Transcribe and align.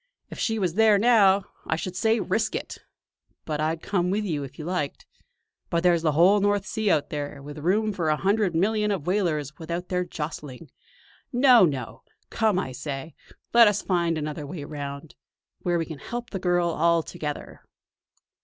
If 0.31 0.39
she 0.39 0.57
was 0.57 0.73
there 0.73 0.97
now, 0.97 1.43
I 1.67 1.75
should 1.75 1.95
say 1.95 2.19
'risk 2.19 2.55
it'; 2.55 2.79
and 3.45 3.61
I'd 3.61 3.83
come 3.83 4.09
with 4.09 4.25
you 4.25 4.43
if 4.43 4.57
you 4.57 4.65
liked. 4.65 5.05
But 5.69 5.83
there's 5.83 6.01
the 6.01 6.13
whole 6.13 6.39
North 6.39 6.65
Sea 6.65 6.89
out 6.89 7.11
there, 7.11 7.39
with 7.39 7.59
room 7.59 7.93
for 7.93 8.09
a 8.09 8.15
hundred 8.15 8.55
million 8.55 8.89
of 8.89 9.05
whalers 9.05 9.59
without 9.59 9.89
their 9.89 10.03
jostling. 10.03 10.71
No, 11.31 11.65
no! 11.65 12.01
Come, 12.31 12.57
I 12.57 12.71
say, 12.71 13.13
let 13.53 13.67
us 13.67 13.83
find 13.83 14.17
another 14.17 14.47
way 14.47 14.63
round; 14.63 15.13
where 15.59 15.77
we 15.77 15.85
can 15.85 15.99
help 15.99 16.31
the 16.31 16.39
girl 16.39 16.69
all 16.69 17.03
together!" 17.03 17.61